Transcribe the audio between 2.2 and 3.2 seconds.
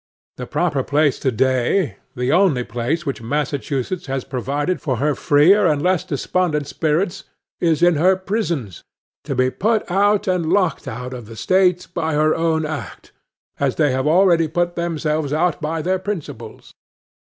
only place